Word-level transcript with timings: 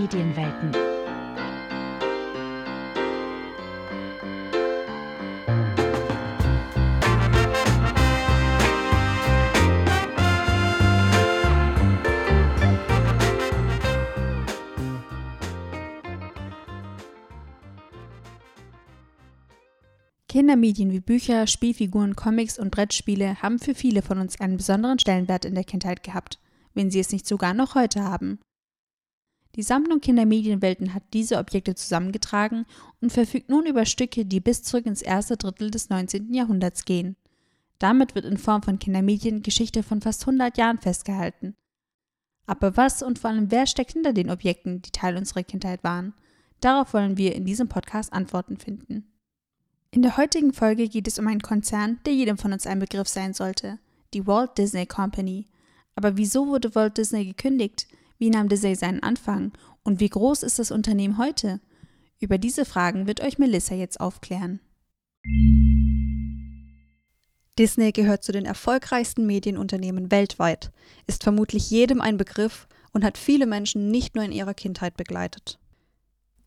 Medienwelten. 0.00 0.72
Kindermedien 20.28 20.92
wie 20.92 21.00
Bücher, 21.00 21.46
Spielfiguren, 21.46 22.16
Comics 22.16 22.58
und 22.58 22.70
Brettspiele 22.70 23.42
haben 23.42 23.58
für 23.58 23.74
viele 23.74 24.00
von 24.00 24.18
uns 24.18 24.40
einen 24.40 24.56
besonderen 24.56 24.98
Stellenwert 24.98 25.44
in 25.44 25.54
der 25.54 25.64
Kindheit 25.64 26.02
gehabt, 26.02 26.38
wenn 26.72 26.90
sie 26.90 27.00
es 27.00 27.12
nicht 27.12 27.26
sogar 27.26 27.52
noch 27.52 27.74
heute 27.74 28.02
haben. 28.02 28.38
Die 29.56 29.62
Sammlung 29.62 30.00
Kindermedienwelten 30.00 30.94
hat 30.94 31.02
diese 31.12 31.38
Objekte 31.38 31.74
zusammengetragen 31.74 32.66
und 33.00 33.12
verfügt 33.12 33.48
nun 33.48 33.66
über 33.66 33.84
Stücke, 33.84 34.24
die 34.24 34.40
bis 34.40 34.62
zurück 34.62 34.86
ins 34.86 35.02
erste 35.02 35.36
Drittel 35.36 35.70
des 35.70 35.90
19. 35.90 36.32
Jahrhunderts 36.32 36.84
gehen. 36.84 37.16
Damit 37.78 38.14
wird 38.14 38.26
in 38.26 38.38
Form 38.38 38.62
von 38.62 38.78
Kindermedien 38.78 39.42
Geschichte 39.42 39.82
von 39.82 40.00
fast 40.00 40.22
100 40.22 40.56
Jahren 40.56 40.78
festgehalten. 40.78 41.56
Aber 42.46 42.76
was 42.76 43.02
und 43.02 43.18
vor 43.18 43.30
allem 43.30 43.50
wer 43.50 43.66
steckt 43.66 43.92
hinter 43.92 44.12
den 44.12 44.30
Objekten, 44.30 44.82
die 44.82 44.90
Teil 44.90 45.16
unserer 45.16 45.42
Kindheit 45.42 45.82
waren? 45.82 46.14
Darauf 46.60 46.92
wollen 46.94 47.16
wir 47.16 47.34
in 47.34 47.44
diesem 47.44 47.68
Podcast 47.68 48.12
Antworten 48.12 48.56
finden. 48.56 49.10
In 49.92 50.02
der 50.02 50.16
heutigen 50.16 50.52
Folge 50.52 50.88
geht 50.88 51.08
es 51.08 51.18
um 51.18 51.26
einen 51.26 51.42
Konzern, 51.42 51.98
der 52.06 52.14
jedem 52.14 52.38
von 52.38 52.52
uns 52.52 52.66
ein 52.66 52.78
Begriff 52.78 53.08
sein 53.08 53.34
sollte, 53.34 53.78
die 54.14 54.26
Walt 54.26 54.56
Disney 54.58 54.86
Company. 54.86 55.48
Aber 55.96 56.16
wieso 56.16 56.46
wurde 56.46 56.74
Walt 56.74 56.98
Disney 56.98 57.24
gekündigt? 57.24 57.88
Wie 58.20 58.30
nahm 58.30 58.48
Disney 58.48 58.76
seinen 58.76 59.02
Anfang? 59.02 59.50
Und 59.82 59.98
wie 59.98 60.08
groß 60.08 60.44
ist 60.44 60.60
das 60.60 60.70
Unternehmen 60.70 61.18
heute? 61.18 61.60
Über 62.20 62.38
diese 62.38 62.64
Fragen 62.64 63.08
wird 63.08 63.20
euch 63.20 63.38
Melissa 63.38 63.74
jetzt 63.74 64.00
aufklären. 64.00 64.60
Disney 67.58 67.90
gehört 67.90 68.22
zu 68.22 68.30
den 68.30 68.44
erfolgreichsten 68.44 69.26
Medienunternehmen 69.26 70.12
weltweit, 70.12 70.70
ist 71.08 71.24
vermutlich 71.24 71.68
jedem 71.70 72.00
ein 72.00 72.16
Begriff 72.16 72.68
und 72.92 73.04
hat 73.04 73.18
viele 73.18 73.46
Menschen 73.46 73.90
nicht 73.90 74.14
nur 74.14 74.24
in 74.24 74.32
ihrer 74.32 74.54
Kindheit 74.54 74.96
begleitet. 74.96 75.58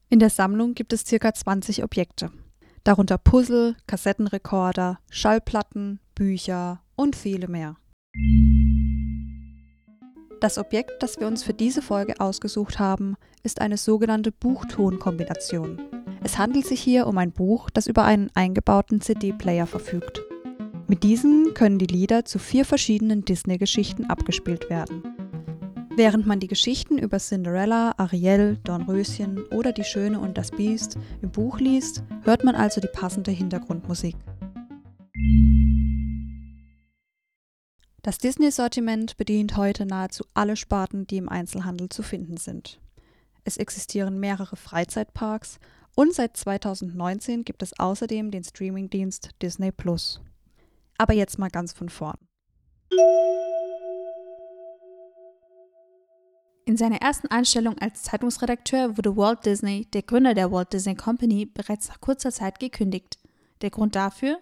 In 0.10 0.20
der 0.20 0.30
Sammlung 0.30 0.76
gibt 0.76 0.94
es 0.94 1.04
ca. 1.04 1.34
20 1.34 1.84
Objekte 1.84 2.32
darunter 2.84 3.18
Puzzle, 3.18 3.76
Kassettenrekorder, 3.88 5.00
Schallplatten, 5.10 6.00
Bücher 6.16 6.82
und 6.96 7.16
viele 7.16 7.48
mehr. 7.48 7.78
Das 10.44 10.58
Objekt, 10.58 11.02
das 11.02 11.22
wir 11.22 11.28
uns 11.28 11.42
für 11.42 11.54
diese 11.54 11.82
Folge 11.82 12.20
ausgesucht 12.20 12.78
haben, 12.78 13.16
ist 13.44 13.62
eine 13.62 13.78
sogenannte 13.78 14.34
Buchtonkombination. 14.34 15.82
Es 16.22 16.38
handelt 16.38 16.66
sich 16.66 16.82
hier 16.82 17.08
um 17.08 17.18
ein 17.18 17.32
Buch, 17.32 17.70
das 17.70 17.88
über 17.88 18.04
einen 18.04 18.30
eingebauten 18.34 19.00
CD-Player 19.00 19.66
verfügt. 19.66 20.22
Mit 20.86 21.04
diesem 21.04 21.54
können 21.54 21.80
die 21.80 21.86
Lieder 21.86 22.26
zu 22.26 22.40
vier 22.40 22.66
verschiedenen 22.66 23.24
Disney-Geschichten 23.24 24.08
abgespielt 24.08 24.70
werden. 24.70 25.02
Während 25.96 26.26
man 26.26 26.42
die 26.42 26.48
Geschichten 26.48 26.98
über 26.98 27.20
Cinderella, 27.20 27.94
Ariel, 27.96 28.58
Dornröschen 28.66 29.46
oder 29.46 29.72
Die 29.72 29.86
Schöne 29.86 30.20
und 30.20 30.38
das 30.38 30.52
Biest 30.52 30.98
im 31.22 31.32
Buch 31.32 31.62
liest, 31.62 32.04
hört 32.24 32.44
man 32.44 32.56
also 32.56 32.82
die 32.82 32.90
passende 32.92 33.32
Hintergrundmusik. 33.32 34.18
Das 38.06 38.18
Disney-Sortiment 38.18 39.16
bedient 39.16 39.56
heute 39.56 39.86
nahezu 39.86 40.26
alle 40.34 40.58
Sparten, 40.58 41.08
die 41.08 41.16
im 41.16 41.30
Einzelhandel 41.30 41.88
zu 41.88 42.04
finden 42.04 42.36
sind. 42.36 42.82
Es 43.46 43.56
existieren 43.56 44.20
mehrere 44.20 44.58
Freizeitparks 44.58 45.58
und 45.96 46.14
seit 46.14 46.36
2019 46.36 47.46
gibt 47.46 47.64
es 47.64 47.80
außerdem 47.80 48.30
den 48.30 48.44
Streamingdienst 48.44 49.30
Disney 49.42 49.72
Plus. 49.72 50.20
Aber 50.98 51.14
jetzt 51.14 51.40
mal 51.40 51.50
ganz 51.50 51.72
von 51.72 51.88
vorn. 51.88 52.18
In 56.66 56.76
seiner 56.76 57.02
ersten 57.02 57.28
Anstellung 57.28 57.78
als 57.80 58.04
Zeitungsredakteur 58.04 58.98
wurde 58.98 59.16
Walt 59.16 59.46
Disney, 59.46 59.86
der 59.94 60.02
Gründer 60.02 60.34
der 60.34 60.52
Walt 60.52 60.74
Disney 60.74 60.96
Company, 60.96 61.46
bereits 61.46 61.88
nach 61.88 62.02
kurzer 62.02 62.34
Zeit 62.34 62.60
gekündigt. 62.60 63.18
Der 63.62 63.70
Grund 63.70 63.96
dafür? 63.96 64.40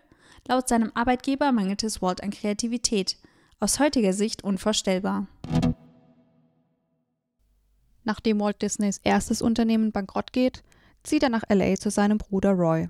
Laut 0.47 0.67
seinem 0.67 0.91
Arbeitgeber 0.95 1.51
mangelte 1.51 1.85
es 1.85 2.01
Walt 2.01 2.23
an 2.23 2.31
Kreativität. 2.31 3.17
Aus 3.63 3.79
heutiger 3.79 4.11
Sicht 4.11 4.43
unvorstellbar. 4.43 5.27
Nachdem 8.03 8.39
Walt 8.39 8.59
Disneys 8.63 8.99
erstes 9.03 9.43
Unternehmen 9.43 9.91
bankrott 9.91 10.33
geht, 10.33 10.63
zieht 11.03 11.21
er 11.21 11.29
nach 11.29 11.43
LA 11.47 11.75
zu 11.75 11.91
seinem 11.91 12.17
Bruder 12.17 12.53
Roy. 12.53 12.89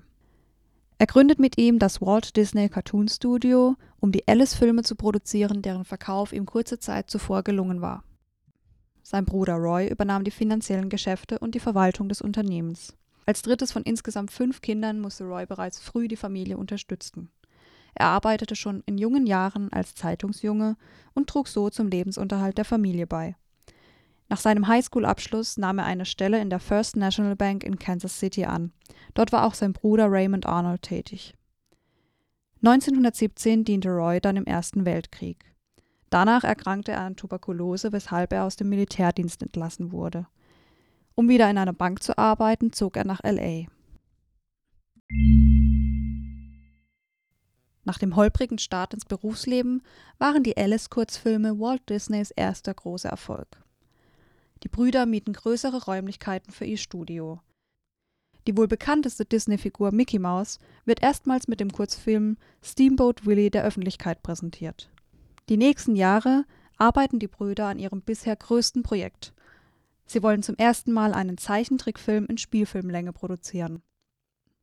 Er 0.96 1.06
gründet 1.06 1.38
mit 1.38 1.58
ihm 1.58 1.78
das 1.78 2.00
Walt 2.00 2.38
Disney 2.38 2.70
Cartoon 2.70 3.06
Studio, 3.08 3.76
um 4.00 4.12
die 4.12 4.26
Alice-Filme 4.26 4.82
zu 4.82 4.96
produzieren, 4.96 5.60
deren 5.60 5.84
Verkauf 5.84 6.32
ihm 6.32 6.46
kurze 6.46 6.78
Zeit 6.78 7.10
zuvor 7.10 7.42
gelungen 7.42 7.82
war. 7.82 8.02
Sein 9.02 9.26
Bruder 9.26 9.56
Roy 9.56 9.88
übernahm 9.88 10.24
die 10.24 10.30
finanziellen 10.30 10.88
Geschäfte 10.88 11.38
und 11.38 11.54
die 11.54 11.60
Verwaltung 11.60 12.08
des 12.08 12.22
Unternehmens. 12.22 12.96
Als 13.26 13.42
drittes 13.42 13.72
von 13.72 13.82
insgesamt 13.82 14.30
fünf 14.30 14.62
Kindern 14.62 15.00
musste 15.00 15.24
Roy 15.24 15.44
bereits 15.44 15.80
früh 15.80 16.08
die 16.08 16.16
Familie 16.16 16.56
unterstützen. 16.56 17.30
Er 17.94 18.06
arbeitete 18.06 18.56
schon 18.56 18.82
in 18.86 18.98
jungen 18.98 19.26
Jahren 19.26 19.72
als 19.72 19.94
Zeitungsjunge 19.94 20.76
und 21.14 21.28
trug 21.28 21.48
so 21.48 21.70
zum 21.70 21.88
Lebensunterhalt 21.88 22.58
der 22.58 22.64
Familie 22.64 23.06
bei. 23.06 23.36
Nach 24.28 24.40
seinem 24.40 24.66
Highschool-Abschluss 24.66 25.58
nahm 25.58 25.78
er 25.78 25.84
eine 25.84 26.06
Stelle 26.06 26.40
in 26.40 26.48
der 26.48 26.60
First 26.60 26.96
National 26.96 27.36
Bank 27.36 27.64
in 27.64 27.78
Kansas 27.78 28.18
City 28.18 28.46
an. 28.46 28.72
Dort 29.12 29.30
war 29.30 29.46
auch 29.46 29.54
sein 29.54 29.74
Bruder 29.74 30.10
Raymond 30.10 30.46
Arnold 30.46 30.82
tätig. 30.82 31.34
1917 32.64 33.64
diente 33.64 33.90
Roy 33.90 34.20
dann 34.20 34.36
im 34.36 34.46
Ersten 34.46 34.86
Weltkrieg. 34.86 35.52
Danach 36.08 36.44
erkrankte 36.44 36.92
er 36.92 37.00
an 37.00 37.16
Tuberkulose, 37.16 37.92
weshalb 37.92 38.32
er 38.32 38.44
aus 38.44 38.56
dem 38.56 38.68
Militärdienst 38.68 39.42
entlassen 39.42 39.92
wurde. 39.92 40.26
Um 41.14 41.28
wieder 41.28 41.50
in 41.50 41.58
einer 41.58 41.72
Bank 41.72 42.02
zu 42.02 42.16
arbeiten, 42.16 42.72
zog 42.72 42.96
er 42.96 43.04
nach 43.04 43.20
LA. 43.22 43.66
Nach 47.84 47.98
dem 47.98 48.14
holprigen 48.14 48.58
Start 48.58 48.94
ins 48.94 49.04
Berufsleben 49.04 49.82
waren 50.18 50.42
die 50.42 50.56
Alice-Kurzfilme 50.56 51.58
Walt 51.58 51.88
Disneys 51.88 52.30
erster 52.30 52.74
großer 52.74 53.08
Erfolg. 53.08 53.48
Die 54.62 54.68
Brüder 54.68 55.06
mieten 55.06 55.32
größere 55.32 55.84
Räumlichkeiten 55.84 56.52
für 56.52 56.64
ihr 56.64 56.78
Studio. 56.78 57.40
Die 58.46 58.56
wohl 58.56 58.68
bekannteste 58.68 59.24
Disney-Figur 59.24 59.92
Mickey 59.92 60.18
Mouse 60.18 60.58
wird 60.84 61.02
erstmals 61.02 61.48
mit 61.48 61.60
dem 61.60 61.72
Kurzfilm 61.72 62.36
Steamboat 62.62 63.26
Willie 63.26 63.50
der 63.50 63.64
Öffentlichkeit 63.64 64.22
präsentiert. 64.22 64.90
Die 65.48 65.56
nächsten 65.56 65.96
Jahre 65.96 66.44
arbeiten 66.76 67.18
die 67.18 67.28
Brüder 67.28 67.66
an 67.66 67.78
ihrem 67.78 68.02
bisher 68.02 68.36
größten 68.36 68.82
Projekt. 68.82 69.32
Sie 70.06 70.22
wollen 70.22 70.42
zum 70.42 70.56
ersten 70.56 70.92
Mal 70.92 71.14
einen 71.14 71.38
Zeichentrickfilm 71.38 72.26
in 72.26 72.38
Spielfilmlänge 72.38 73.12
produzieren. 73.12 73.82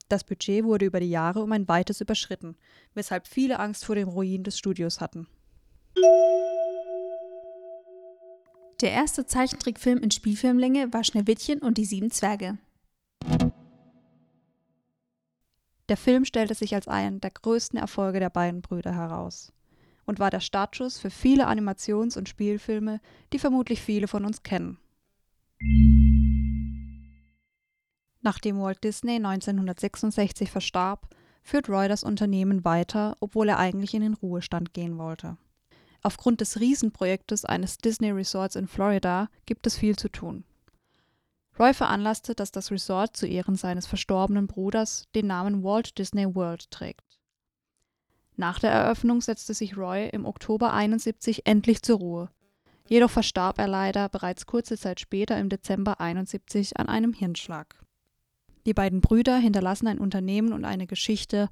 Das 0.09 0.24
Budget 0.24 0.64
wurde 0.64 0.86
über 0.86 1.00
die 1.00 1.09
Jahre 1.09 1.42
um 1.42 1.52
ein 1.52 1.68
weites 1.68 2.02
überschritten, 2.02 2.58
weshalb 2.96 3.28
viele 3.28 3.59
Angst 3.59 3.86
vor 3.86 3.96
dem 3.96 4.09
Ruin 4.09 4.44
des 4.44 4.58
Studios 4.58 5.00
hatten. 5.00 5.28
Der 8.81 8.92
erste 8.92 9.25
Zeichentrickfilm 9.25 10.00
in 10.00 10.09
Spielfilmlänge 10.09 10.92
war 10.92 11.03
Schneewittchen 11.03 11.59
und 11.59 11.78
die 11.78 11.86
sieben 11.86 12.09
Zwerge. 12.12 12.58
Der 15.90 15.97
Film 15.97 16.26
stellte 16.26 16.56
sich 16.56 16.73
als 16.73 16.88
einen 16.88 17.20
der 17.22 17.32
größten 17.32 17.78
Erfolge 17.78 18.20
der 18.20 18.29
beiden 18.29 18.61
Brüder 18.61 18.94
heraus 18.94 19.52
und 20.06 20.20
war 20.20 20.32
der 20.32 20.40
Startschuss 20.40 20.97
für 20.97 21.11
viele 21.11 21.47
Animations- 21.47 22.17
und 22.17 22.29
Spielfilme, 22.29 23.00
die 23.32 23.40
vermutlich 23.40 23.82
viele 23.82 24.08
von 24.08 24.26
uns 24.26 24.41
kennen. 24.41 24.79
Nachdem 28.22 28.60
Walt 28.60 28.84
Disney 28.84 29.16
1966 29.16 30.52
verstarb, 30.52 31.08
führt 31.42 31.70
Roy 31.70 31.88
das 31.88 32.04
Unternehmen 32.04 32.66
weiter, 32.66 33.16
obwohl 33.20 33.50
er 33.50 33.60
eigentlich 33.60 33.94
in 33.94 34.02
den 34.02 34.14
Ruhestand 34.14 34.74
gehen 34.74 34.98
wollte. 34.98 35.38
Aufgrund 36.02 36.42
des 36.42 36.60
Riesenprojektes 36.60 37.46
eines 37.46 37.78
Disney 37.78 38.12
Resorts 38.12 38.56
in 38.56 38.68
Florida 38.68 39.30
gibt 39.46 39.68
es 39.68 39.78
viel 39.78 39.96
zu 39.96 40.10
tun. 40.10 40.44
Roy 41.58 41.74
veranlasste, 41.74 42.36
dass 42.36 42.52
das 42.52 42.72
Resort 42.72 43.18
zu 43.18 43.28
Ehren 43.28 43.56
seines 43.56 43.86
verstorbenen 43.86 44.48
Bruders 44.48 45.04
den 45.14 45.28
Namen 45.28 45.64
Walt 45.64 45.98
Disney 45.98 46.34
World 46.34 46.72
trägt. 46.72 47.20
Nach 48.38 48.60
der 48.60 48.72
Eröffnung 48.72 49.20
setzte 49.20 49.54
sich 49.54 49.76
Roy 49.76 50.08
im 50.08 50.26
Oktober 50.26 50.72
71 50.72 51.46
endlich 51.46 51.82
zur 51.82 51.98
Ruhe. 51.98 52.30
Jedoch 52.88 53.12
verstarb 53.12 53.60
er 53.60 53.68
leider 53.68 54.08
bereits 54.08 54.46
kurze 54.46 54.78
Zeit 54.78 55.02
später 55.02 55.38
im 55.38 55.50
Dezember 55.50 56.00
71 56.00 56.78
an 56.80 56.88
einem 56.88 57.12
Hirnschlag. 57.12 57.76
Die 58.70 58.76
beiden 58.76 59.02
Brüder 59.02 59.36
hinterlassen 59.40 59.88
ein 59.88 59.98
Unternehmen 59.98 60.54
und 60.54 60.64
eine 60.64 60.86
Geschichte, 60.86 61.50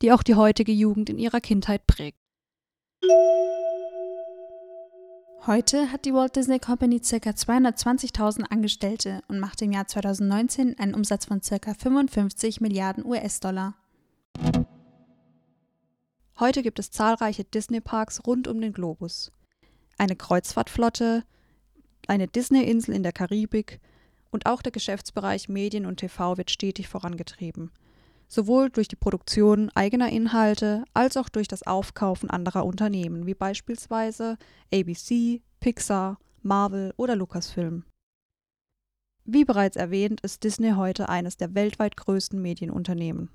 die 0.00 0.12
auch 0.12 0.22
die 0.22 0.34
heutige 0.34 0.72
Jugend 0.72 1.10
in 1.10 1.18
ihrer 1.18 1.42
Kindheit 1.42 1.86
prägt. 1.86 2.16
Heute 5.46 5.92
hat 5.92 6.06
die 6.06 6.14
Walt 6.14 6.36
Disney 6.36 6.58
Company 6.58 7.00
ca. 7.00 7.16
220.000 7.16 8.44
Angestellte 8.44 9.20
und 9.28 9.40
macht 9.40 9.60
im 9.60 9.72
Jahr 9.72 9.86
2019 9.86 10.78
einen 10.78 10.94
Umsatz 10.94 11.26
von 11.26 11.42
ca. 11.42 11.74
55 11.74 12.62
Milliarden 12.62 13.04
US-Dollar. 13.04 13.74
Heute 16.40 16.62
gibt 16.62 16.78
es 16.78 16.90
zahlreiche 16.90 17.44
Disney-Parks 17.44 18.26
rund 18.26 18.48
um 18.48 18.62
den 18.62 18.72
Globus. 18.72 19.32
Eine 19.98 20.16
Kreuzfahrtflotte, 20.16 21.24
eine 22.08 22.26
Disney-Insel 22.26 22.94
in 22.94 23.02
der 23.02 23.12
Karibik 23.12 23.82
und 24.34 24.46
auch 24.46 24.62
der 24.62 24.72
Geschäftsbereich 24.72 25.48
Medien 25.48 25.86
und 25.86 25.98
TV 25.98 26.36
wird 26.36 26.50
stetig 26.50 26.88
vorangetrieben. 26.88 27.70
Sowohl 28.26 28.68
durch 28.68 28.88
die 28.88 28.96
Produktion 28.96 29.70
eigener 29.76 30.08
Inhalte 30.08 30.82
als 30.92 31.16
auch 31.16 31.28
durch 31.28 31.46
das 31.46 31.62
Aufkaufen 31.62 32.30
anderer 32.30 32.66
Unternehmen, 32.66 33.26
wie 33.26 33.34
beispielsweise 33.34 34.36
ABC, 34.72 35.40
Pixar, 35.60 36.18
Marvel 36.42 36.92
oder 36.96 37.14
Lucasfilm. 37.14 37.84
Wie 39.24 39.44
bereits 39.44 39.76
erwähnt, 39.76 40.20
ist 40.22 40.42
Disney 40.42 40.72
heute 40.72 41.08
eines 41.08 41.36
der 41.36 41.54
weltweit 41.54 41.96
größten 41.96 42.42
Medienunternehmen. 42.42 43.30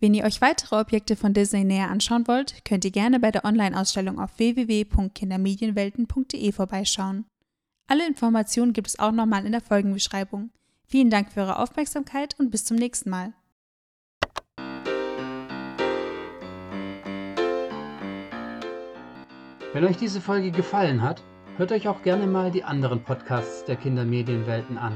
Wenn 0.00 0.14
ihr 0.14 0.24
euch 0.24 0.40
weitere 0.40 0.80
Objekte 0.80 1.14
von 1.14 1.32
Disney 1.32 1.62
näher 1.62 1.90
anschauen 1.90 2.26
wollt, 2.26 2.64
könnt 2.64 2.84
ihr 2.84 2.90
gerne 2.90 3.20
bei 3.20 3.30
der 3.30 3.44
Online-Ausstellung 3.44 4.18
auf 4.18 4.36
www.kindermedienwelten.de 4.38 6.50
vorbeischauen. 6.50 7.26
Alle 7.90 8.06
Informationen 8.06 8.72
gibt 8.72 8.86
es 8.86 9.00
auch 9.00 9.10
nochmal 9.10 9.44
in 9.44 9.50
der 9.50 9.60
Folgenbeschreibung. 9.60 10.50
Vielen 10.86 11.10
Dank 11.10 11.32
für 11.32 11.40
eure 11.40 11.58
Aufmerksamkeit 11.58 12.38
und 12.38 12.52
bis 12.52 12.64
zum 12.64 12.76
nächsten 12.76 13.10
Mal. 13.10 13.32
Wenn 19.72 19.84
euch 19.84 19.96
diese 19.96 20.20
Folge 20.20 20.52
gefallen 20.52 21.02
hat, 21.02 21.24
hört 21.56 21.72
euch 21.72 21.88
auch 21.88 22.02
gerne 22.02 22.28
mal 22.28 22.52
die 22.52 22.62
anderen 22.62 23.02
Podcasts 23.02 23.64
der 23.64 23.74
Kindermedienwelten 23.74 24.78
an. 24.78 24.92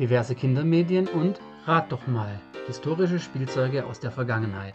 Diverse 0.00 0.34
Kindermedien 0.34 1.06
und 1.06 1.38
Rat 1.66 1.92
doch 1.92 2.08
mal, 2.08 2.40
historische 2.66 3.20
Spielzeuge 3.20 3.86
aus 3.86 4.00
der 4.00 4.10
Vergangenheit. 4.10 4.74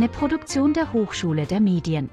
Eine 0.00 0.08
Produktion 0.08 0.72
der 0.72 0.94
Hochschule 0.94 1.44
der 1.44 1.60
Medien. 1.60 2.08